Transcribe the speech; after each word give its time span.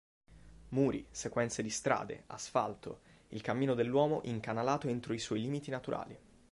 Muri, 0.69 1.05
sequenze 1.11 1.61
di 1.61 1.69
strade, 1.69 2.23
asfalto, 2.25 3.01
il 3.27 3.41
cammino 3.41 3.75
dell’uomo 3.75 4.21
incanalato 4.23 4.87
entro 4.87 5.13
i 5.13 5.19
suoi 5.19 5.41
limiti 5.41 5.69
naturali. 5.69 6.17